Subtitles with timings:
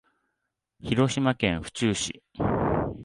[0.81, 2.23] 広島県府中市